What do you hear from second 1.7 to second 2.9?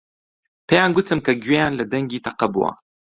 لە دەنگی تەقە بووە.